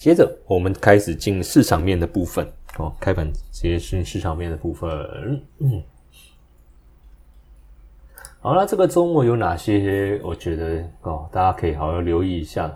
[0.00, 4.88] 接着我们开始进市场面的部分哦，开盘直接进市场面的部分。
[5.58, 5.82] 嗯，
[8.40, 10.18] 好了，这个周末有哪些？
[10.24, 12.74] 我觉得哦，大家可以好好留意一下。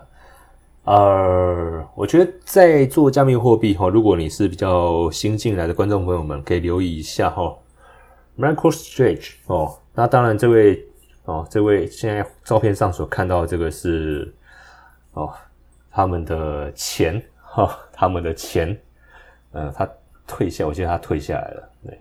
[0.83, 7.57] 呃，我觉得在做加密货币哈，如果你是比较新进来的观众朋友们，可以留意一下哈
[8.37, 9.75] ，MicroStrategy 哦。
[9.95, 10.85] 那当然，这位
[11.23, 14.31] 哦，这位现在照片上所看到的这个是
[15.13, 15.33] 哦，
[15.95, 18.77] 他们的钱哈，他们的钱，
[19.53, 19.89] 呃，他
[20.27, 21.99] 退下，我记得他退下来了，对。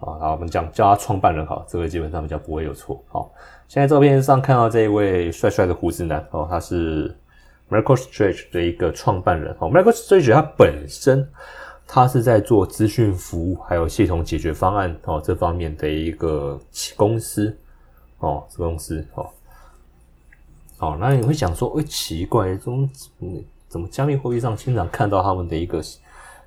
[0.00, 3.30] 啊，好，我们讲叫他创办人好，这个基本上比较不会有错，好。
[3.68, 7.14] 现在照片上看到这一位帅帅的胡子男哦，他是
[7.68, 9.70] MicroStrategy 的一个创办人哦。
[9.70, 11.30] MicroStrategy 它本身，
[11.86, 16.58] 他是在做资讯服务还有系统解决方案哦这方面的一个
[16.96, 17.54] 公司
[18.20, 19.28] 哦，公司哦。
[20.78, 22.88] 哦，那你会想说，哎，奇怪，这种
[23.68, 25.82] 怎么加密货币上经常看到他们的一个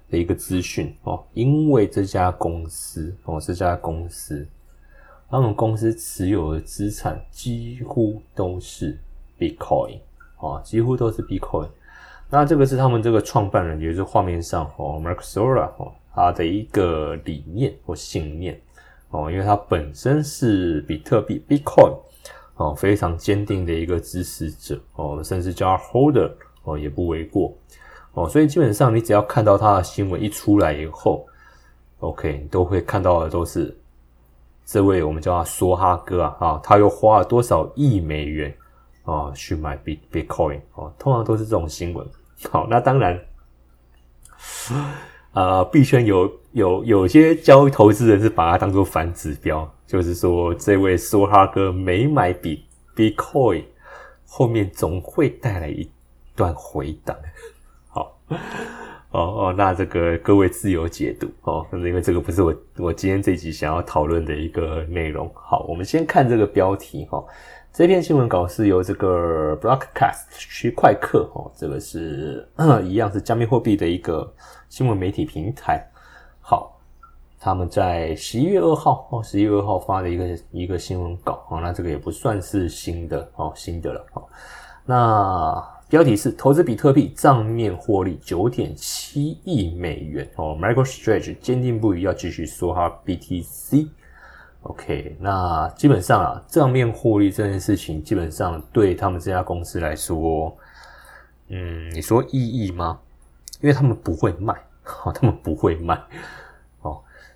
[0.10, 1.24] 的一个资讯哦？
[1.34, 4.48] 因为这家公司哦，这家公司。
[5.30, 9.00] 他们公司持有的资产几乎都是
[9.40, 10.00] Bitcoin
[10.40, 11.70] 哦，几乎都是 Bitcoin。
[12.30, 18.60] 那这个是他们这个创办人，也就是画面上哦，Mark Sora 哦，他的一个理念或信念
[19.12, 21.98] 哦，因为他本身是比特币 Bitcoin
[22.62, 26.32] 哦非常坚定的一个支持者哦，甚至叫 Holder
[26.64, 27.54] 哦也不为过
[28.14, 31.26] 哦，所以基本上你只要看到他的新闻一出来以后
[32.00, 33.76] ，OK，你都会看到的都是。
[34.64, 38.54] 这位我们叫他梭哈哥啊，啊，他又花了多少亿美元
[39.04, 42.08] 啊去买 Bit Bitcoin 哦，通常都是这种新闻。
[42.50, 43.20] 好，那当然，
[45.34, 52.62] 啊，币圈有有有些交易投资人是把它当做反指标，就是说这位梭哈哥没买 Bit
[52.96, 53.64] Bitcoin，
[54.26, 55.90] 后面总会带来一
[56.36, 57.16] 段回档。
[57.90, 58.18] 好。
[59.12, 65.30] 哦哦，那这个各位自由解读哦，因为这个不是我我今天这集想要讨论的一个内容。
[65.36, 67.22] 好，我们先看这个标题哈，
[67.74, 72.50] 这篇新闻稿是由这个 Broadcast 区块客哦，这个是
[72.86, 74.34] 一样是加密货币的一个
[74.70, 75.86] 新闻媒体平台。
[77.42, 84.24] 他们在十一月二号哦，十一月二号发的一个一个新闻稿哦，那这个也不算是新的哦，新的了哦，
[84.86, 85.68] 那。
[85.92, 93.90] 标题是投资比特币账面获利九点七亿美元哦，MicroStrategy 坚定不移要继续说哈 BTC。
[94.62, 100.56] OK，那基本上啊，账面获利这件事情，基本上对他们这家公司来说，
[101.50, 102.98] 嗯，你说意义吗？
[103.60, 104.54] 因为他们不会卖，
[105.04, 106.02] 哦，他们不会卖，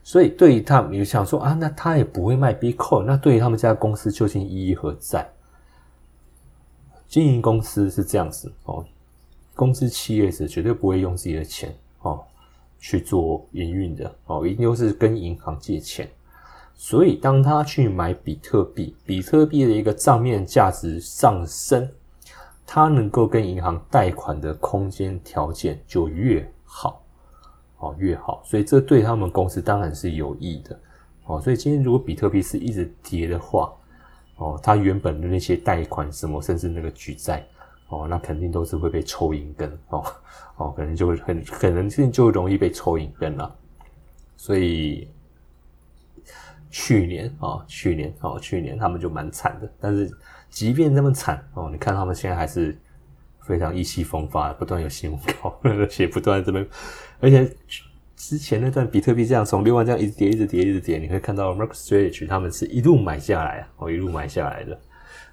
[0.05, 5.27] 所以对于他们，你想说啊，那他也不会卖 Bitcoin，那对于他们家公司究竟意义何在？
[7.07, 8.85] 经营公司是这样子哦，
[9.55, 12.23] 公司企业是绝对不会用自己的钱哦
[12.77, 16.07] 去做营运的哦，一定都是跟银行借钱。
[16.75, 21.89] 所以当他去买比特币，比特币的一个账面价值上升，
[22.63, 27.01] 他能够跟银行贷款的空间条件就越好
[27.85, 30.79] 哦越好，所以这对他们公司当然是有益的
[31.25, 31.39] 哦。
[31.39, 33.71] 所以今天如果比特币是一直跌的话，
[34.37, 37.45] 哦，他原本的那些贷款什么，甚至那个举债，
[37.89, 40.03] 哦，那肯定都是会被抽银根，哦，
[40.57, 43.55] 哦，可能就会很可能性就容易被抽银根了。
[44.35, 45.07] 所以
[46.69, 49.71] 去年啊，去年哦，去年他们就蛮惨的。
[49.79, 50.11] 但是
[50.49, 52.77] 即便那么惨哦，你看他们现在还是
[53.45, 56.67] 非常意气风发，不断有新闻稿， 而且不断这边，
[57.19, 57.49] 而且。
[58.17, 64.79] 之前那段比特币这样从六万这样一直跌，一直跌，一直跌，你会看到 MarkStrategy 他们是一路买下来啊，哦，一路买下来的。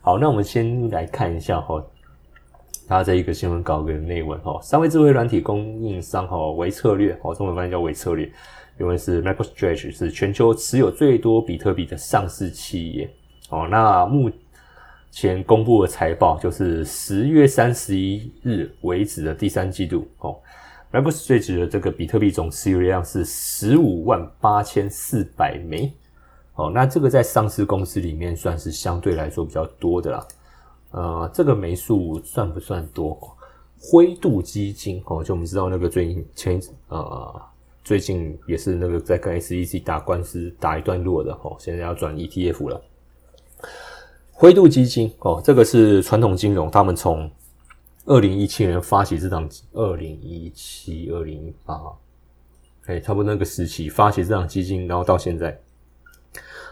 [0.03, 1.83] 好，那我们先来看一下哈，
[2.87, 8.31] 它这一个新闻稿的内文哈，三位智慧软体供应商哈，维策略哦，中文翻译叫维策略，
[8.78, 13.09] 因为是 MarkStrategy 是全球持有最多比特币的上市企业
[13.48, 13.66] 哦。
[13.71, 14.31] 那目
[15.12, 20.36] 前公布的财报就是十月三十一日为止的第三季度哦。
[20.91, 25.92] MicroStrategy 的这个比特币总持有量是十五万八千四百枚，
[26.54, 30.26] 哦，那这个在上市公司里面算是相对来说比较多的啦。
[30.91, 33.18] 呃，这个枚数算不算多？
[33.78, 37.42] 灰度基金哦，就我们知道那个最近前呃
[37.82, 42.82] 最近也是那个在跟 SEC 打官司打一段落的哦，现在要转 ETF 了。
[44.33, 47.31] 灰度基金哦，这个是传统金融，他们从
[48.07, 51.81] 二零一七年发起这档，二零一七、二零一八，
[52.87, 55.57] 哎，差不多那个时期发起这档基金，然后到现在，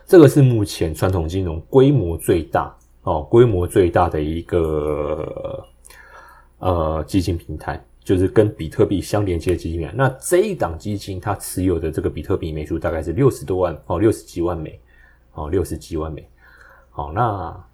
[0.05, 5.65] 这个是目前传统金融规模最大哦，规模最大的一个
[6.59, 9.95] 呃基金平台，就是跟比特币相连接的基金平台。
[9.97, 14.81] 那这一档基金它持有的这个比特币枚数大概是六十多万哦，六十几万枚
[15.35, 16.29] 哦，六十几万枚。
[17.01, 17.65] 好，那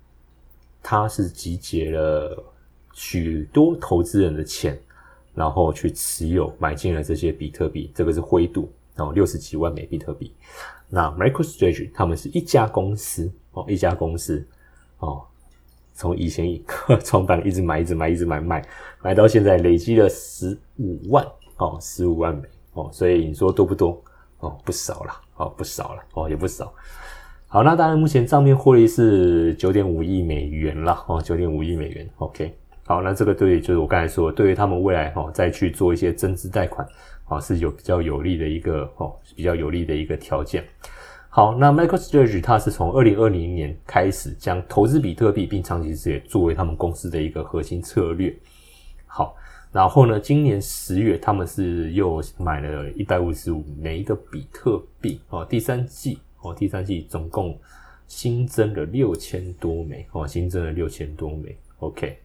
[0.81, 2.41] 他是集结了
[2.93, 4.81] 许多投资人的钱，
[5.35, 10.33] 然后去持有买进了这些比特币，这个是灰度哦，六十几万枚比特币。
[10.89, 14.47] 那 MicroStrategy 他们是一家公司哦，一家公司
[15.01, 15.25] 哦，
[15.93, 16.47] 从以前
[17.03, 18.65] 创办一直买，一直买，一直买卖，
[19.03, 21.27] 买到现在累积了十五万
[21.57, 24.01] 哦，十五万枚哦，所以你说多不多
[24.39, 24.57] 哦？
[24.65, 26.73] 不少了哦，不少了哦，也不少。
[27.49, 32.09] 好，那当然目前账面获利是九点五亿美元了哦，九点五亿美元。
[32.17, 32.53] OK，
[32.85, 36.87] 好，那这个对就是我刚才说，对于他们未来哦再去做一些增资贷款。
[37.29, 40.65] 啊，是有比较有利的一个哦，比较有利的一个条件。
[41.29, 48.33] 好，那 MicroStrategy 它是从二零二零年开始将投资比特币，并长期持有作为他们公司的一个核心策略。
[49.07, 49.35] 好，
[49.73, 57.59] 然后呢，今年十月他们是又买了一百五十五枚的比特币哦，第三季哦，第三季总共
[58.09, 61.57] 新增了六千多枚哦，新增了六千多枚。
[61.79, 62.19] OK，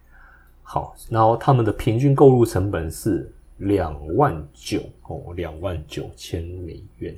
[0.64, 3.32] 好，然后他们的平均购入成本是。
[3.62, 7.16] 两万九哦，两万九千美元。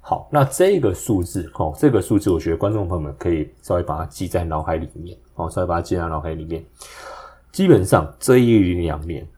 [0.00, 6.64] 好，那这个数字哦，这个数字，我觉得观众朋友们可以稍微把它记在脑海里面哦，稍微把它记在脑海里面。
[7.52, 9.28] 基本上这一两年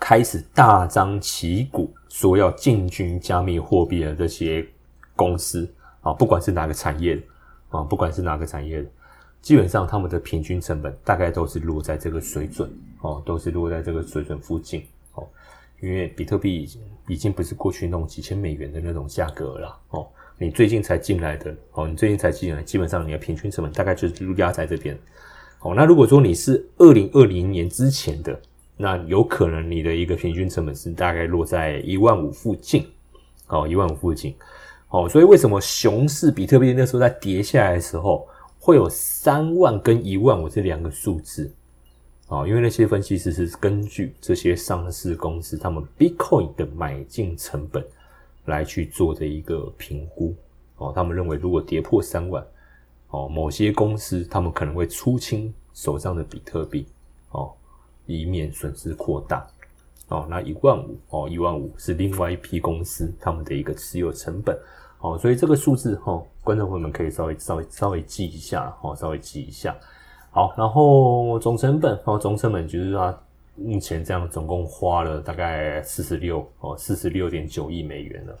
[0.00, 4.66] 开始大张旗鼓说要进军加密货币的这些
[5.14, 7.22] 公司啊，不管是哪个产业的
[7.70, 8.88] 啊，不管是哪个产业的，
[9.40, 12.70] 基本上他们的平均成本大概都是落在这个水准
[13.00, 14.84] 哦，都是落在这个水准附近
[15.14, 15.26] 哦。
[15.80, 20.06] 因为比特币已经已经不是过去那种几千美元的那种价格了哦，
[20.38, 24.96] 你最近才进来的哦，你最近才进来，基本上你的平均成本大概就是压在这边。
[25.60, 28.40] 哦，那如果说你是二零二零年之前的，
[28.76, 32.84] 那有可能你的一个平均成本是大概落在一万五附近，
[33.46, 34.34] 哦，一万五附近。
[34.92, 38.28] 哦，所以为什么熊市比特币那时候在跌下来的时候，
[38.60, 41.50] 会有三万跟一万五这两个数字？
[42.28, 47.82] 啊，因为那些分析师是根据这些上市公司他们 Bitcoin 的买进成本
[48.44, 50.34] 来去做的一个评估。
[50.76, 52.46] 哦，他们认为如果跌破三万，
[53.08, 56.86] 哦，某些公司他们可能会出清手上的比特币，
[57.30, 57.50] 哦，
[58.04, 59.46] 以免损失扩大。
[60.08, 64.54] 哦，那一万五，哦，一万五是另外一批公司他们的一个持有成本。
[65.02, 69.76] 哦，所以这个数字，哈，观众朋友们可以稍微稍微稍微记一下，哦，稍微记一下。
[70.30, 73.12] 好，然后总成本哦，总成本就是说，
[73.56, 78.38] 目前这样总共花了大概四十六哦，四十六点九亿美元了。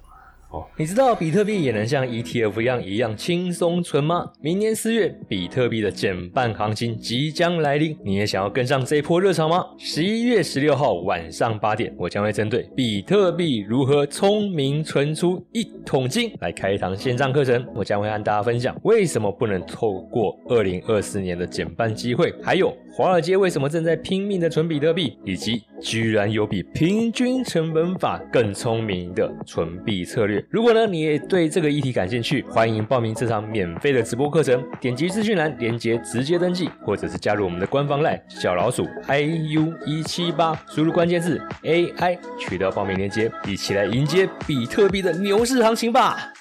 [0.76, 4.30] 你知道比特币也能像 ETF 一样一样轻松存吗？
[4.40, 9.64] 明年四月，比特币的减半行情即将来临，你也想要跟上这一波热潮吗？
[9.78, 17.64] 十一月十六号晚上八点，我将会针对比特币如何聪明存出一桶金来开一堂线上课程。
[17.74, 22.72] 我将会和大家分享为什么不能透过二零二四年的减半机会，还有。
[22.94, 30.42] 华尔街为什么正在拼命的存比特币，以及居然有比平均成本法更聪明的存币策略？
[30.48, 46.32] 如果呢你也对这个议题感兴趣，欢迎报名这场免费的直播课程，点击资讯栏链接直接登记，或者是加入我们的官方 LINE 小老鼠 iu 一七八，输入关键字 AI 取得报名链接，一起来迎接比特币的牛市行情吧！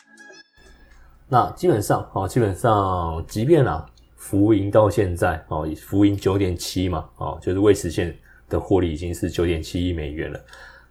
[1.28, 3.86] 那基本上哦，基本上即便啊。
[4.24, 8.16] 浮盈到现在哦，浮盈九点七嘛，哦，就是未实现
[8.52, 10.40] 的获利已经是九点七亿美元了。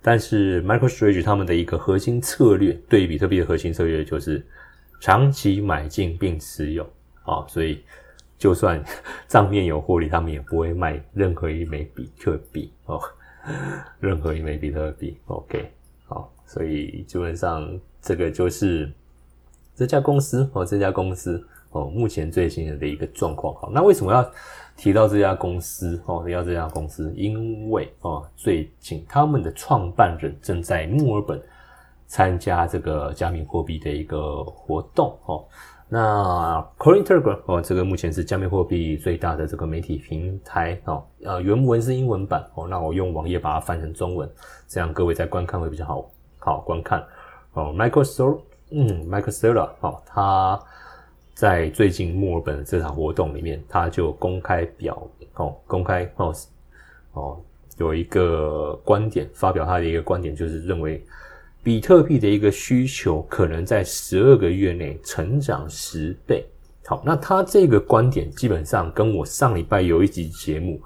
[0.02, 4.44] 但是 MicroStrategy 他们的一个核心策略，对比特币的核心策略就是
[4.98, 6.82] 长期买进并持有
[7.22, 7.84] 啊，所以
[8.38, 8.82] 就算
[9.28, 12.98] 账面有获利，他们也不会卖任何一枚比特币哦，
[14.00, 15.16] 任何一枚比特币。
[15.26, 15.70] OK，
[16.06, 18.90] 好，所以基本上这个就是
[19.76, 21.46] 这家公司哦，这家公司。
[21.72, 24.28] 哦，目前最新的一个状况，好，那为什么要
[24.76, 26.02] 提到这家公司？
[26.06, 31.40] 哦，提到这家公司，因为哦，最近他们的创办人正在墨尔本
[32.08, 35.16] 参加这个加密货币的一个活动。
[35.26, 35.44] 哦，
[35.88, 40.76] 那 Coin Telegraph 哦，这个目前是加密货币最大的这个媒体平台。
[40.86, 42.44] 哦，呃，原文是英文版。
[42.56, 44.28] 哦，那我用网页把它翻成中文，
[44.66, 47.00] 这样各位在观看会比较好好观看。
[47.52, 48.40] 哦，Michael Sor，
[48.72, 50.60] 嗯，Michael Sora，哦，他。
[51.40, 56.35] 在最近墨尔本的这场活动里面，他就公开表哦，公开哦
[57.14, 57.40] 哦，
[57.78, 61.02] 有一个观点发表他的一个观点，就是认为
[61.62, 66.44] 比特币的一个需求可能在十二个月内成长十倍。
[66.85, 70.78] 好，那他这个观点基本上跟我上礼拜有一集节目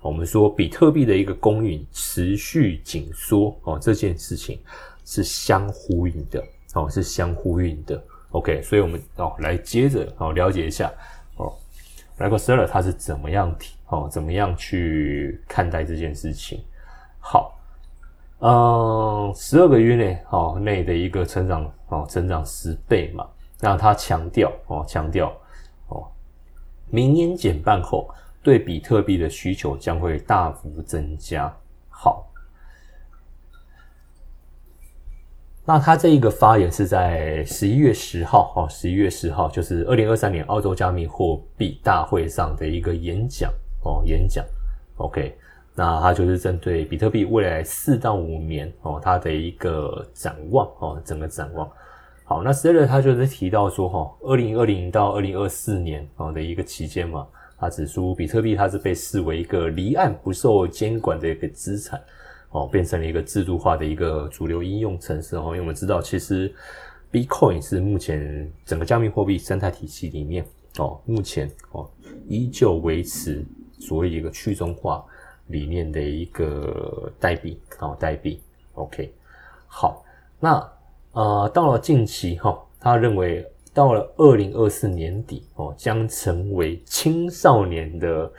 [0.00, 4.60] 我们说比特币的一个供应持续紧缩哦，这件事情
[5.04, 6.40] 是相呼应的
[6.74, 8.00] 哦，是相呼应的。
[8.30, 10.92] OK，所以我们哦来接着哦了解一下
[11.36, 11.52] 哦
[12.18, 16.62] r a g o s e r 他是怎么样提哦怎么样去看待这件事情？
[17.20, 17.58] 好，
[18.40, 23.26] 嗯，十二个月内哦内的一个成长哦成长十倍嘛，
[23.60, 25.32] 那他强调哦强调
[25.88, 26.06] 哦，
[26.90, 28.08] 明年减半后。
[28.42, 31.52] 对比特币的需求将会大幅增加。
[31.88, 32.24] 好，
[35.68, 44.44] 那他这一个发言是在十一月十号，哦，十一月十号就是二零二三年澳洲加密货币大会上的一个演讲，哦，演讲。
[44.98, 45.36] OK，
[45.74, 51.68] 那他就是针对比特币未来四到五年，哦，它的一个展望，哦，整个展望。
[52.22, 57.26] 好，那 s e r 他就是提到说，哈，二零二零到二零二四年，哦的一个期间嘛。
[57.58, 62.00] 他指出，比特币它是被视为一个离岸不受监管的一个资产，
[62.56, 65.36] 哦，变成了一个制度化的一个主流应用程式。
[65.36, 66.50] 哦，因为我们知道，其实
[67.12, 70.42] Bitcoin 是目前整个加密货币生态体系里面，
[70.78, 71.86] 哦，目前哦
[72.26, 73.44] 依旧维持
[73.78, 75.04] 所谓一个去中化
[75.48, 78.40] 理念的一个代币，哦，代币。
[78.72, 79.12] OK，
[79.66, 80.02] 好，
[80.40, 80.72] 那
[81.12, 83.46] 呃，到了近期哈，他认为。
[83.76, 88.32] 到了二零二四年底哦，将成为青少年的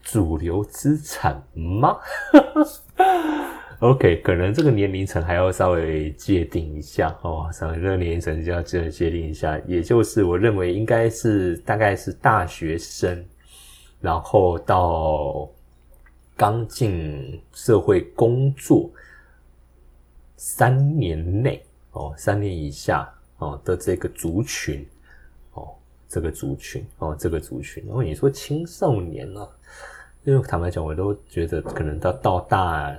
[0.00, 1.98] 主流资产吗
[3.80, 13.24] ？OK，可能这个年龄层还要稍微界定一下哦，稍微这个年龄层就要这样界定一下，也就是我认为应该是大概是大学生，
[14.00, 15.48] 然后到
[16.36, 18.90] 刚进社会工作
[20.36, 23.12] 三年内哦，三年以下。
[23.38, 24.82] 哦的这个族群，
[25.52, 25.68] 哦，
[26.08, 27.84] 这个族群，哦，这个族群。
[27.86, 29.46] 然后你说青少年呢？
[30.24, 32.96] 因为坦白讲，我都觉得可能到到大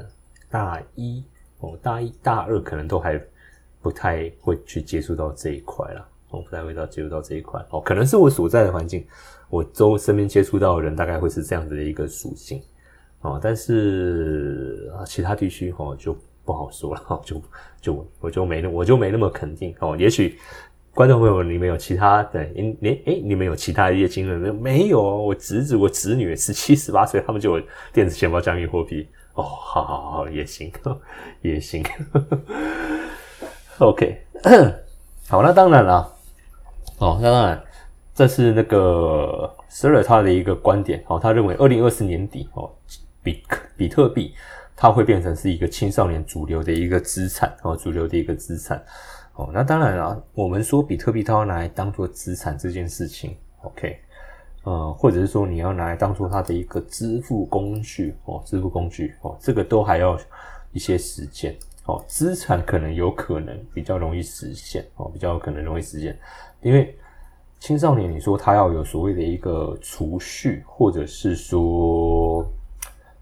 [0.50, 1.24] 大一，
[1.60, 3.22] 哦，大一大二可能都还
[3.82, 7.64] 不太会去接触到这一块了，哦，不太会到接触到这一块。
[7.70, 9.06] 哦，可能是我所在的环境，
[9.50, 12.62] 我周身边接触到的人大概会是这样子的一个属性，
[13.22, 16.18] 哦，但是啊，其他地区哦就。
[16.48, 17.42] 不好说了哈，就
[17.82, 19.98] 就我就没那我就没那么肯定哦。
[20.00, 20.40] 也许
[20.94, 24.54] 观众朋友你们有其他的，你你哎，你们有其他的一些经验没有？
[24.54, 25.02] 没有。
[25.24, 29.06] 我侄子、我侄女十七、十八岁，他们就有电子钱包、加密货币
[29.38, 29.44] 哦。
[29.44, 30.72] 好好好，也行，
[31.42, 31.84] 也行。
[33.80, 34.22] OK，
[35.28, 36.14] 好，那当然了。
[37.00, 37.64] 哦，那当然，
[38.14, 41.18] 这是那个 Sir 他的一个观点哦。
[41.18, 42.70] 他认为二零二四年底哦，
[43.24, 43.44] 比
[43.76, 44.34] 比特币。
[44.80, 48.80] 它会变成是一个青少年主流的一个资产哦，主流的一个资产
[49.34, 49.50] 哦。
[49.52, 54.00] 那当然了，我们说比特币它要拿来当做资产这件事情，OK，
[54.68, 60.20] 呃，或者是说你要拿来当做它的一个支付工具哦，支付工具哦，这个都还要
[60.74, 61.56] 一些时间
[61.86, 62.04] 哦。
[62.06, 66.20] 资产可能有可能比较容易实现哦，比较可能容易实现，
[66.62, 66.94] 因为
[67.60, 72.46] 青少年你说他要有所谓的一个储蓄，或者是说。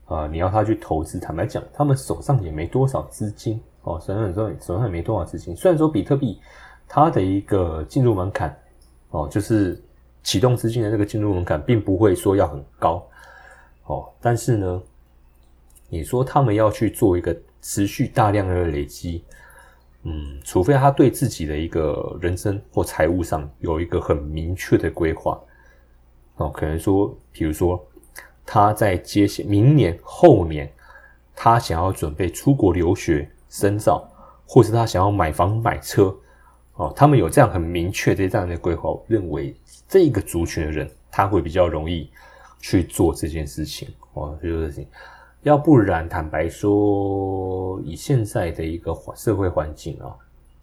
[0.08, 4.00] 啊，你要他去投资，坦白讲，他们手上也没多少资金哦。
[4.00, 6.40] 虽然说手上也没多少资金，虽然说比特币
[6.88, 8.56] 它的一个进入门槛
[9.10, 9.84] 哦，就是
[10.26, 13.08] 启动资金的这个进入门槛，并不会说要很高
[13.86, 14.10] 哦。
[14.20, 14.84] 但是呢，
[15.88, 19.24] 你说他们要去做一个持续大量的累积，
[20.04, 25.40] 嗯，除非他对自己的一个人生或财务上有一个很明确的规划
[26.36, 27.82] 哦，可能说，比如说。
[28.48, 30.72] 他在接下明年后年，
[31.36, 34.08] 他想要准备出国留学深造，
[34.46, 36.16] 或是他想要买房买车，
[36.76, 39.56] 哦，他们有这样很明确的这样的规划，认为
[39.88, 42.10] 这个族群的人他会比较容易
[42.60, 44.88] 去做这件事情，哦，这件事情。
[45.44, 50.16] 要不然，坦白说，以现在的一个社会环境啊，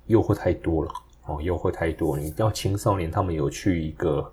[0.06, 0.90] 诱惑太多了，
[1.26, 4.30] 哦，诱惑太多，你要青少年他们有去一个。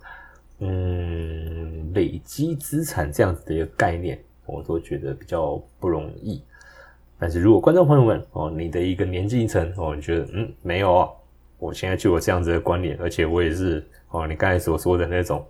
[0.62, 6.44] 嗯，累积资产这样子的一个概念，我都觉得比较不容易。
[7.18, 11.08] 但是如果观众朋友们哦，你的一个年纪层哦，你觉得嗯没有啊，
[11.60, 15.46] 我现在就有这样子的观念，而且我也是哦，你刚才所说的那种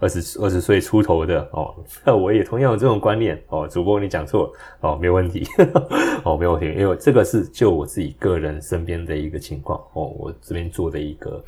[0.00, 3.68] 二十二十岁出头的哦，那 我也同样有这种观念哦。
[3.68, 5.46] 主播你讲错哦，没有问题
[6.24, 11.44] 哦，没有问题，因为这个是就我自己个人身边的一个情况哦，我这边做的一个。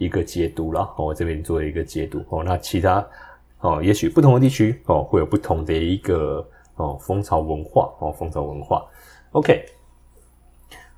[0.00, 2.44] 一个解读了，我这边做的一个解读哦。
[2.44, 3.04] 那其他
[3.58, 8.86] 哦，也许不同的地区哦，会有不同的一个哦风潮文化哦，风潮文化。
[9.32, 9.64] OK，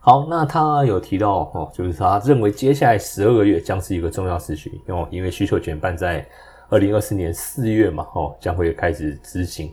[0.03, 6.27] 好，那他有提到哦，就是他认为接下来十二个月将是一个重要时期哦，因为需求减半在
[6.71, 9.71] 二零二四年四月嘛哦，将会开始执行。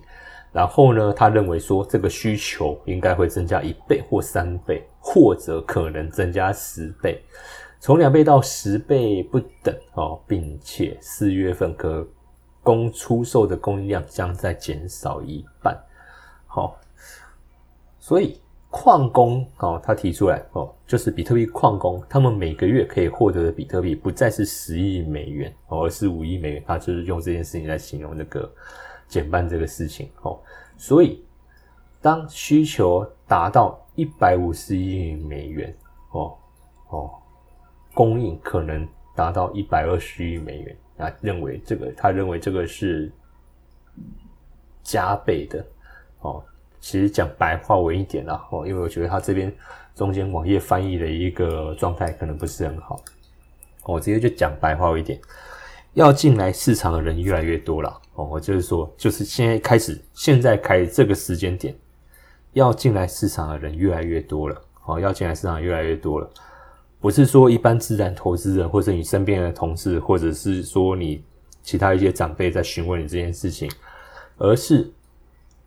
[0.52, 7.24] 然后呢，他认为说这个需求应该会增加一倍或三倍，或者可能增加十倍，
[7.80, 12.06] 从两倍到十倍不等哦，并且四月份可
[12.64, 15.78] 供出售的供应量将在减少一半。
[16.48, 16.78] 好，
[18.00, 18.42] 所以
[18.80, 26.64] 矿工哦，他提出来哦，就是比特币矿工，他们每个月可以获得的比特币不再是十亿美元哦，而是五亿美元。
[26.68, 28.50] 他就是用这件事情来形容那个。
[29.10, 30.38] 减半这个事情哦，
[30.76, 31.24] 所以
[32.02, 35.74] 当需求达到一百五十亿美元
[36.12, 36.38] 哦
[36.90, 37.12] 哦，
[37.94, 43.10] 供应可能达到一百二十亿美元啊，认为这个他认为这个是
[44.84, 45.66] 加倍的
[46.20, 46.44] 哦。
[46.88, 49.54] 其实讲白话文一点啦哦，因为我觉得他这边
[49.94, 53.04] 中间网页翻译的一个状态可能不是很好，
[53.84, 55.20] 我直接就讲白话一点。
[55.96, 61.76] 要进来市场的人越来越多了哦，我就是说，就是现在开始，现在开这个时间点，
[62.54, 64.56] 要进来市场的人越来越多了。
[64.86, 66.30] 哦，要进来市场越来越多了，
[67.02, 71.22] 不是说一般自然投资人或者你身边的同事，或者是说你
[71.62, 73.70] 其他一些长辈在询问你这件事情，
[74.38, 74.90] 而是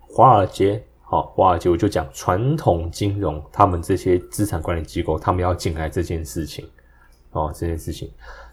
[0.08, 6.64] 华尔街，好，华尔街就讲传统金融，他们这些资产管理机构，他们要进来这件事情，
[7.32, 8.08] 哦，这件事情。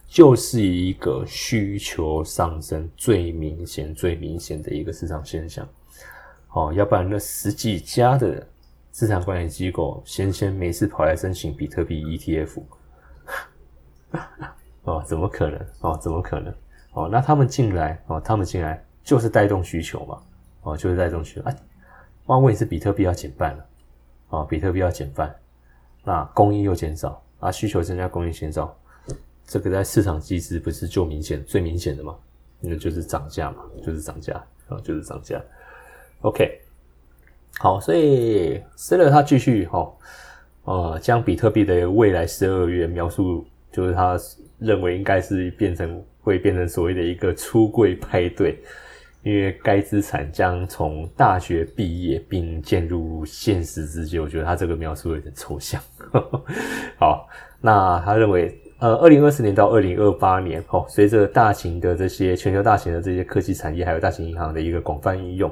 [0.07, 5.69] 就是一个需求上升最明显、最明显的一个市场现象，
[6.49, 8.43] 哦，要不然那十几家的
[8.89, 12.63] 资产管理机构先先没事跑来申请比特币 ETF，
[14.81, 15.59] 哦，怎么可能？
[15.81, 16.51] 哦，怎么可能？
[16.93, 20.19] 哦，那他们进来，哦，他们进来就是带动需求嘛，
[20.63, 21.55] 哦，就是带动需求啊。
[22.27, 23.65] 万问题是比特币要减半了，
[24.29, 25.35] 啊，比特币要减半，
[26.03, 28.77] 那供应又减少啊，需求增加，供应减少。
[29.45, 32.15] 这个在市场机制不是就明显最明显的吗？
[32.59, 34.33] 那就是涨价嘛，就是涨价
[34.67, 35.41] 啊，就是涨价。
[36.21, 36.59] OK，
[37.59, 39.89] 好，所以 s e l e r 他继续哈，
[40.63, 44.19] 呃，将比特币的未来十二月描述，就是他
[44.57, 48.59] 认为应该是变成会变成所谓的一个出柜派对，
[49.23, 55.81] 因为该资产将从大学毕业并渐入现实之际，我觉得他这个描述有点抽象。
[56.97, 57.27] 好，
[57.61, 58.57] 那他认为。
[58.79, 65.51] 呃，二零二四年到二零二八年，哦，随着大型的这些全球大型的这些科技产业，还有大型银行的一个广泛应用，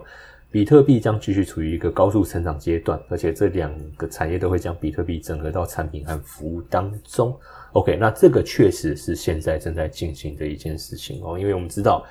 [0.52, 7.36] 比特币将继续处于一个高速成长阶段，而且这两个产业都会将比特币整合到产品和服务当中。
[7.72, 12.06] OK，那这个确实是现在正在进行的一件事情哦，因为我们知道，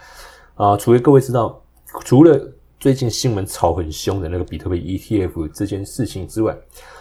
[0.57, 1.63] 啊，除了各位知道，
[2.05, 6.57] 除了最近新闻炒很凶的那个比特币 ETF 这件事情之外，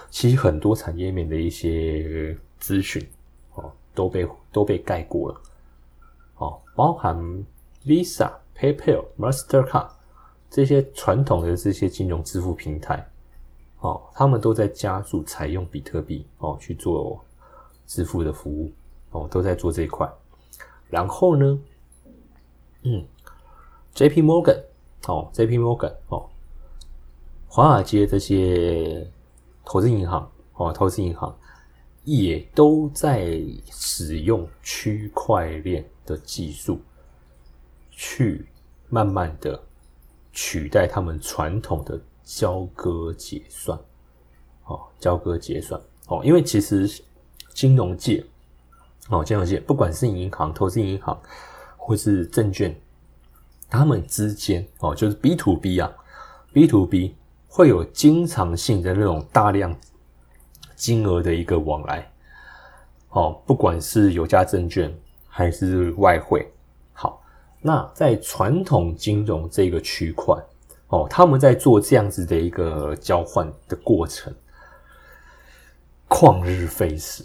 [0.09, 3.05] 其实很多产业面的一些资讯。
[3.95, 5.41] 都被都被盖过了，
[6.37, 7.15] 哦，包含
[7.85, 9.87] Visa、PayPal、Mastercard
[10.49, 13.07] 这些传统的这些金融支付平台，
[13.81, 17.23] 哦，他们都在加速采用比特币哦去做
[17.85, 18.73] 支付的服务，
[19.11, 20.11] 哦，都在做这一块。
[20.89, 21.59] 然后呢，
[22.81, 23.05] 嗯
[23.93, 24.21] ，J.P.
[24.21, 24.63] Morgan，
[25.07, 25.57] 哦，J.P.
[25.57, 26.29] Morgan，哦，
[27.47, 29.07] 华尔街这些
[29.65, 31.35] 投资银行，哦，投资银行。
[32.05, 36.81] 也都在使用区块链的技术，
[37.91, 38.45] 去
[38.89, 39.57] 慢慢的
[40.33, 43.79] 取代他们传统的交割结算，
[44.65, 45.79] 哦，交割结算，
[46.09, 47.01] 哦，因为其实
[47.53, 48.21] 金融界，
[49.07, 51.17] 哦，金融界不管是银行、投资银行
[51.77, 52.77] 或是证券，
[53.73, 55.91] 他们之间，哦，就是 B to B 啊
[56.53, 57.15] ，B to B
[57.47, 59.75] 会有经常性的那种大量。
[60.75, 62.11] 金额的一个往来，
[63.09, 64.93] 哦，不管是有价证券
[65.29, 66.51] 还是外汇，
[66.91, 67.23] 好，
[67.61, 70.35] 那在传统金融这个区块，
[70.87, 74.33] 哦，他们在做这样子的一个交换的过程，
[76.09, 77.23] 旷日费时，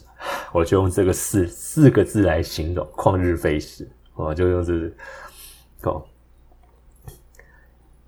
[0.53, 4.93] 我就用这个四四个字来形容，旷日费时，我就用这个
[5.91, 6.05] 哦，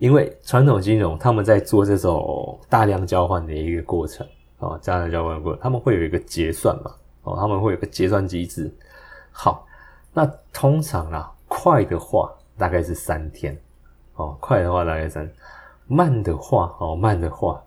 [0.01, 4.27] 因为传统金融他们在做这种大量交换的一个过程。
[4.59, 6.91] 哦，大量交换过，他们会有一个结算嘛？
[7.23, 8.71] 哦，他们会有一个结算机制。
[9.31, 9.67] 好，
[10.13, 13.59] 那通常啊，快的话大概是三天，
[14.17, 15.31] 哦，快的话大概三，
[15.87, 17.63] 慢的话哦，慢的话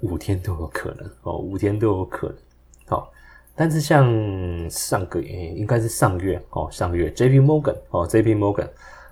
[0.00, 2.36] 五天都有可能，哦，五天都有可能。
[2.86, 3.10] 好，
[3.54, 4.06] 但是像
[4.68, 8.68] 上个月，应该是上月哦，上个月 J P Morgan 哦，J P Morgan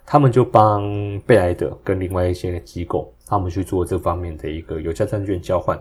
[0.08, 0.82] 他们就帮
[1.26, 5.78] 贝莱德跟另外一些机构，他们去做这方面的一个有价证券交换。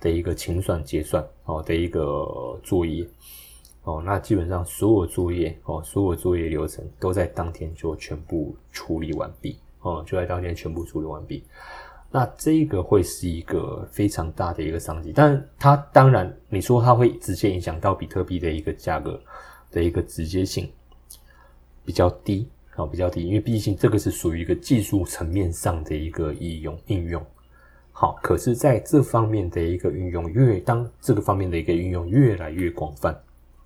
[0.00, 2.24] 的一个清算结算哦的一个
[2.62, 3.04] 作业
[3.82, 11.42] 哦，那基本上所有作业哦，所有作业流程都在当天就全部处理完毕哦，就在当天全部处理完毕。
[12.12, 19.20] 那这个会是一个非常大的一个商机，但它当然你说它会直接影响到比特币的一个价格
[19.72, 20.70] 的一个直接性
[21.84, 27.20] 比较低啊，比较低，因为毕竟这个是属于一个技术层面上的一个应用应用。
[27.90, 33.12] 好，可是在这方面的一个运用，越当这个方面的一个运用越来越广泛，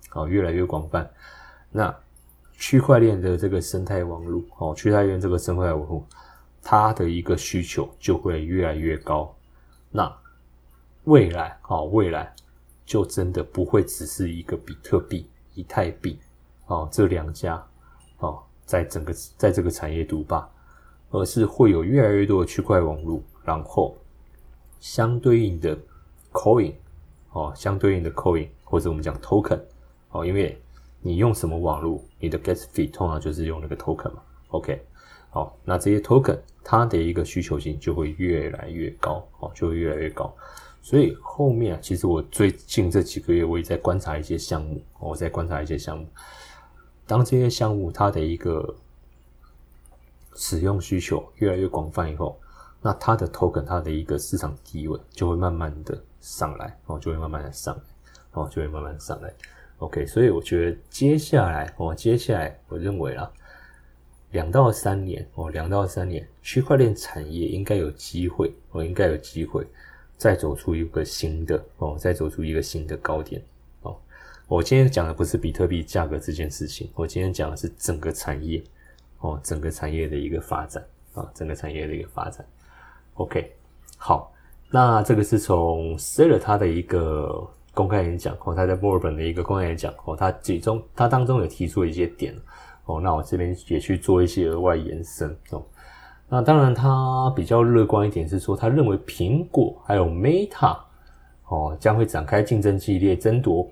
[0.09, 1.07] 啊，越来越广泛，
[1.71, 1.95] 那
[2.53, 6.03] 区块链的这个生态网络，哦，区块链这个生态网络。
[6.65, 9.35] 它的一个需求就会越来越高，
[9.91, 10.09] 那
[11.03, 12.33] 未来哦，未来
[12.85, 16.17] 就真的不会只是一个比特币、以太币
[16.67, 17.61] 哦这两家，
[18.65, 20.47] 在整个在这个产业独霸，
[21.11, 23.97] 而是会有越来越多的区块网络，然后
[24.79, 25.77] 相对应的
[26.31, 26.73] coin
[27.31, 29.59] 哦，相对应的 coin 或者我们讲 token
[30.11, 30.59] 哦，因为
[31.01, 34.81] 你用什么网络，你的 gas fee 通常就是用那个 token 嘛，OK。
[35.29, 40.33] 好，那这些 token 它的一个需求性就会越来越高，哦，就会越来越高。
[40.81, 46.07] 所以后面其实我最近这几个月我也在观察一些项目，我在观察一些项目。
[47.05, 48.75] 当这些项目它的一个
[50.35, 52.39] 使用需求越来越广泛以后，
[52.81, 57.81] 那它的 token 它的一个市场地位就会慢慢的上来，哦，就会慢慢的上来，
[58.31, 59.33] 哦，就会慢慢上来。
[59.79, 63.31] OK，所以我觉得接下来，哦，接下来我认为啊。
[64.31, 69.63] 两到三年哦，两到三年，区块链产业应该有机会，哦，应该有机会
[70.17, 73.39] 再走出一个新的哦，再走出一个新的高点。
[74.47, 78.61] 我今天讲的不是比特币价格这件事情，我今天讲的是整个产业
[79.19, 82.45] 哦，整个产业的一个发展啊，整个产业的一个发展。
[83.15, 83.51] OK，
[83.97, 84.31] 好，
[84.69, 92.35] 那这个是从 s e l l e r 他的一个公开演讲哦，他在墨尔本的一个公开演讲哦，他其中他当中有提出一些点。
[92.85, 95.63] 哦，那我这边也去做一些额外延伸哦。
[96.27, 100.77] 那当然，他比较乐观一点是说，他认为苹果还有 Meta
[101.47, 103.65] 哦将会展开竞争激烈，争夺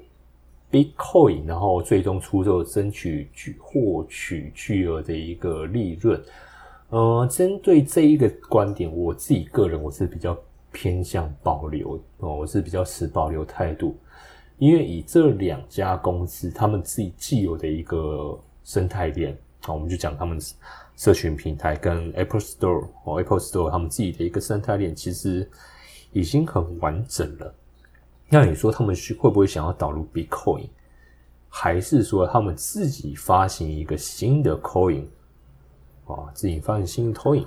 [0.72, 6.22] Bitcoin，然后最终出售，争取巨获取巨额的一个利润。
[6.90, 10.38] 呃，针对这一个观点，我自己个人我是比较
[10.72, 13.96] 偏向保留哦，我是比较持保留态度，
[14.58, 18.40] 因为以这两家公司他们自己既有的一个。
[18.64, 20.38] 生态链啊，我们就讲他们
[20.96, 25.50] 社群平台跟 Apple Store 哦，Apple Store 他们自己的一个生态链其实
[26.14, 27.56] 已经很完整了。
[28.34, 30.70] 那你说他们会不会想要导入 Bitcoin，
[31.50, 35.04] 还是说他们自己发行一个新的 Coin
[36.06, 37.46] 啊，自己发行新的 Coin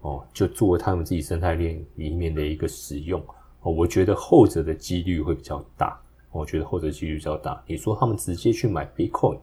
[0.00, 3.22] 哦，就作为他们自己生态链里面的一个使用
[3.60, 3.70] 哦？
[3.70, 6.00] 我觉得后者的几率会比较大。
[6.30, 7.62] 我觉得后者几率比较大。
[7.66, 9.38] 你说他们直接去买 Bitcoin？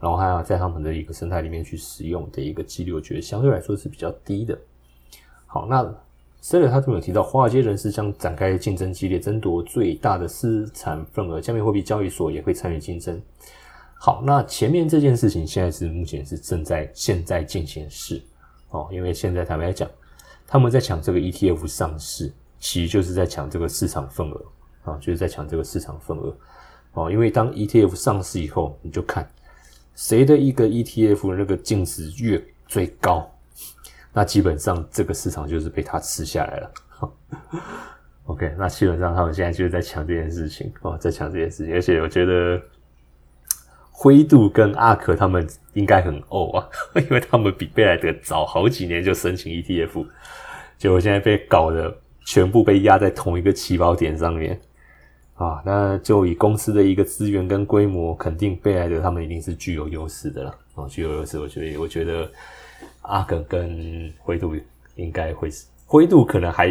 [0.00, 4.58] 然后还要在他们的一个生态里面去使用的一个几率，我觉得相对来说是比较低的。
[5.46, 5.82] 好，那
[6.40, 13.20] s e l l 他这边有提到，华尔街人士将展开竞争激烈，争夺最大的资产份额，加密货币交易所也会参与竞争。
[14.00, 18.22] 好，那前面这件事情现在是目前是正在现在进行式
[18.70, 19.90] 哦，因为现在坦白讲，
[20.46, 24.44] 他们在抢这个 ETF 上市，其实就是在抢这个市场份额
[24.84, 26.36] 啊，就是在抢这个市场份额
[26.92, 29.28] 哦，因为当 ETF 上市以后，你就看。
[29.96, 33.28] 谁的一个 ETF 那个净值越最高，
[34.18, 36.72] 那基本上这个市场就是被他吃下来了。
[38.26, 41.72] OK，那基本上他们现在就是在抢这件事情哦，在抢这件事情。
[41.72, 42.60] 而且我觉得
[43.92, 46.68] 灰度跟阿可他们应该很呕啊，
[47.00, 50.04] 因为他们比贝莱德早好几年就申请 ETF，
[50.76, 54.60] 结果现在被搞得全部被压在同一个起跑点上面。
[55.34, 60.50] 啊，那就以公司的一个资源跟规模，肯定贝莱德他们一定是具有优势的了。
[60.74, 62.28] 啊，具有优势，我觉得，我觉得
[63.08, 64.54] 阿肯跟灰度
[64.96, 66.70] 应该会是灰度，可能还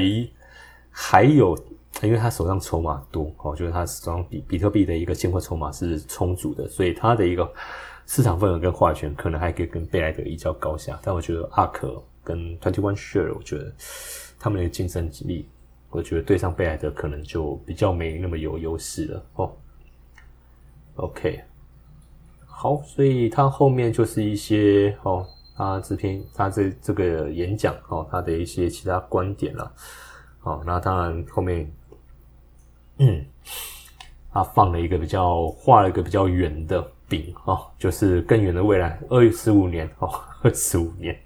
[0.89, 1.57] 还有，
[2.01, 7.51] 因为他手上筹码多，哦，就是他手上比比特币的一个现货筹码是充足的，所以他的一个
[8.05, 10.99] 市场份额跟话语权可能还可以跟贝莱德一较高下。
[11.03, 13.73] 但我觉得阿克跟 Twenty One Share，我觉得
[14.39, 15.49] 他们的竞争力。
[15.89, 19.51] 我觉得对上贝莱德可能就比较没那么有优势了哦。
[20.95, 21.41] OK，
[22.45, 25.25] 好，所以他后面就是一些哦，
[25.57, 29.71] 他这篇他这这个演讲哦，他的一些其他观点了。
[30.43, 31.69] 哦，那当然后面，
[32.99, 33.25] 嗯，
[34.31, 40.07] 他放了一个比较画了一个比较圆的饼哦，就是更远的未来，二十五年哦，
[40.43, 41.17] 二十五年。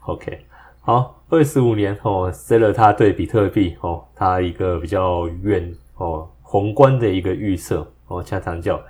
[0.00, 0.44] OK。
[0.80, 8.80] 好，二十五年哦 s e l l 他对比特币哦，他一个比较远哦宏观的一个预测哦，恰常叫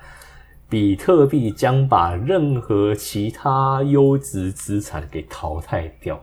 [0.68, 6.20] 比特币将把任何其他优质资产给淘汰掉。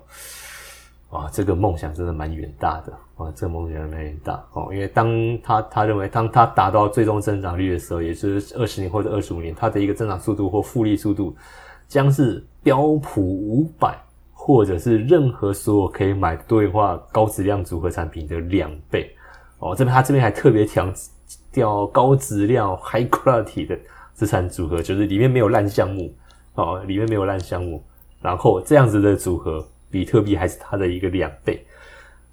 [1.11, 3.31] 哇，这个梦想真的蛮远大的啊！
[3.35, 11.35] 这个梦想蛮远大哦，因为当他他认为当他达到最终增长率的时候，也就是二十年或者二十五年，它的一个增长速度或复利速度
[11.87, 13.95] 将是标普五百
[14.33, 19.15] 或者是任何所有可以买对话高质量组合产品的两倍
[19.59, 19.75] 哦。
[19.75, 20.91] 这边他这边还特别强
[21.51, 23.77] 调高质量 high quality 的
[24.23, 26.15] 资产组合，就是里面没有烂项目
[26.55, 27.83] 哦，里面没有烂项目，
[28.21, 29.67] 然后这样子的组合。
[29.91, 31.63] 比特币还是它的一个两倍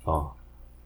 [0.05, 0.31] 哦，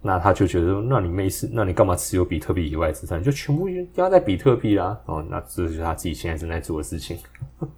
[0.02, 3.22] 那他就觉得说，那你没事，那你干嘛持有比特币以外资产？
[3.22, 7.16] 就全部压在比特币啦哦，那这就是他自己现在正在做的事情。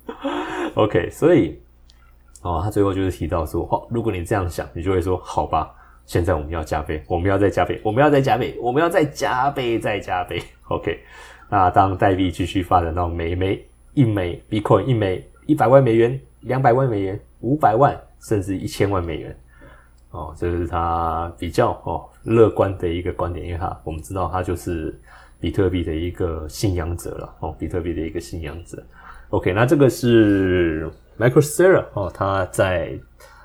[0.76, 1.60] OK，所以
[2.40, 5.70] 哦，他最后就是提到说，哦，如果你这样想，你就会说，好吧，
[6.06, 10.42] 现在我们要加倍，我们要再加倍，我们要再加倍，我们要再加倍，再加倍。
[10.68, 11.00] OK，
[11.48, 17.96] 那当代币继续发展到每枚一枚 Bitcoin 一枚一百万美元、两百万美元、五百万。
[18.18, 19.36] 甚至一千万美元，
[20.10, 24.98] 哦，这是他比较哦乐观的一个观点，因为他我们知道他就是
[25.38, 28.82] 比特币的一个信仰者了，哦，比特币的一个信仰者。
[29.28, 32.98] OK，那这个是 Michael Saylor 哦，他在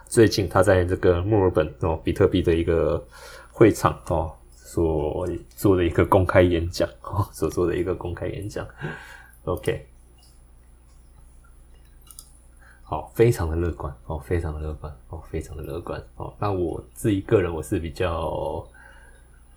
[0.07, 3.05] 最近他在这个墨尔本哦比特币的一个
[3.51, 4.31] 会场哦
[4.71, 8.65] 所做的一个公开演讲哦所做的一个公开演讲。
[9.43, 9.85] OK。
[12.83, 16.33] 好，非常的乐观哦，非常的乐观哦，非常的乐观哦。
[16.39, 18.65] 那我自己个人我是比较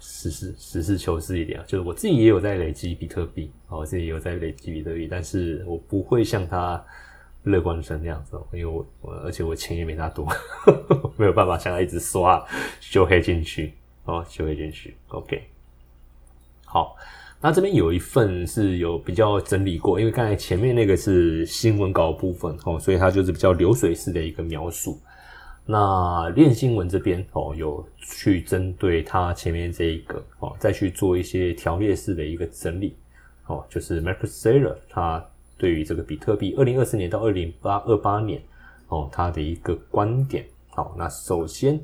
[0.00, 6.85] 实事实事求是一点啊，就是我自己也有在累积比特币哦，我自己也有在累积比特币，但是我不会像他
[7.42, 10.27] 乐观成那样子，因为我我而且我钱也没他多，
[11.16, 12.44] 没有办法像他一直刷
[12.81, 14.96] 修黑进去哦，修黑进去。
[15.08, 15.42] OK，
[16.64, 16.96] 好。
[17.40, 24.98] 那这边有一份是有比较整理过，因为刚才前面那个是新闻稿部分哦，所以它就是比较流水式的一个描述。
[25.66, 32.96] 那练新闻这边哦，有去针对它前面这一个哦，再去做一些条列式的一个整理
[33.46, 35.22] 哦，就是 Marcus Saylor 他
[35.58, 38.40] 对于这个比特币二零二四年到二零八二八年
[38.88, 40.46] 哦，他的一个观点。
[40.70, 41.78] 好，那首先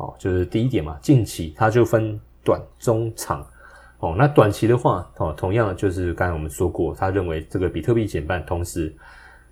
[0.00, 3.46] 哦，就是第一点嘛，近期它就分短、中、长。
[3.98, 8.90] 哦，那短期的话，哦，同样就是刚才我们说过，他认为这个比特币减半，同时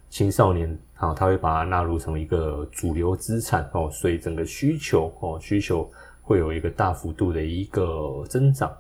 [0.09, 5.87] 青少年啊，他会把它纳入成为一个主流资产哦，所以整个需求哦，需求
[6.23, 8.75] 会有一个大幅度的一个增长。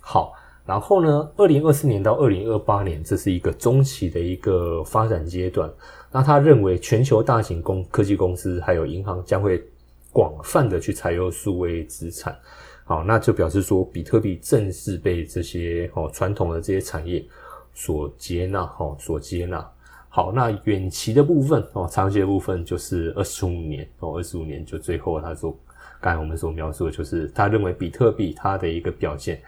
[0.00, 0.32] 好，
[0.64, 5.70] 然后呢，二零二四年到二零二八年，这是一个中期的一个发展阶段。
[6.10, 9.62] 那他认为全球大型公科技公司还有银行将会
[10.12, 12.36] 广泛的去采用数位资产。
[12.84, 17.24] 好，那就表示说，比特币正式被这些哦传统的这些产业
[17.72, 19.66] 所接纳，哦所接纳。
[20.08, 25.56] 好，那远期的部分哦，长期的部分就是二十五年哦，二十五年就最后他说，
[26.00, 29.40] 刚才我们所描述的就是他认为比特币它的一个表现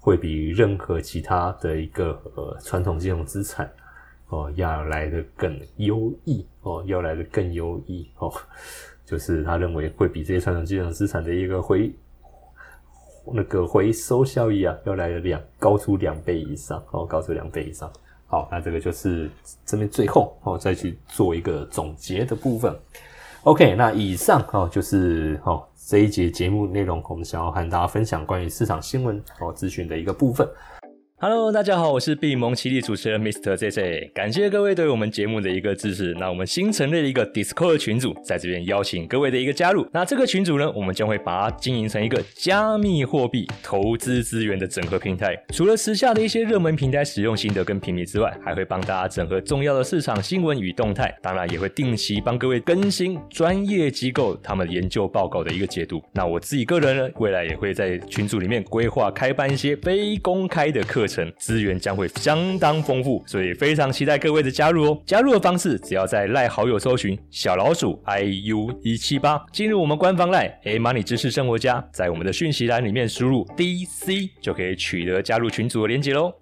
[0.00, 3.70] 会比任何其他的一个呃传统金融资产
[4.30, 8.32] 哦要来的更优异哦，要来的更优异哦，
[9.10, 11.90] 就是他认为会比这些传统金融资产的一个回。
[13.32, 17.88] 那个回收效益啊，要来的两高出两倍以上哦，高出两倍以上。
[18.26, 19.30] 好，那这个就是
[19.64, 22.74] 这边最后哦，再去做一个总结的部分。
[23.42, 30.48] OK，那以上哦就是哦这一节节目内容，我们想要和大家分享关于市场新闻哦资讯的一个部分。
[31.22, 33.54] Hello，大家好，我是闭蒙奇力主持人 Mr.
[33.54, 36.14] J J，感谢各位对我们节目的一个支持。
[36.18, 39.86] 那我们新成立了一个 Discord 群组，在这边邀请各位的一个加入。
[39.92, 45.36] 那这个群组呢，我们将会把它经营成一个加密货币投资资源的整合平台。
[45.52, 51.14] 除了时下的一些热门平台使用心得跟评比之外，还会帮大家整合重要的市场新闻与动态。
[51.20, 56.02] 当然，也会定期帮各位更新专业机构他们研究报告的一个解读。
[56.14, 61.06] 那我自己个人呢，未来也会在群组里面规划开办一些非公开的课。
[61.38, 65.02] 资源将会相当丰富，所以非常期待各位的加入哦！
[65.04, 76.32] 加入的方式只要在赖好友搜寻小老鼠 i u 一七八，进入我们官方赖 A Money 知识生活家，在我们的讯息栏里面输入 D C 就可以取得加入群组的连接喽。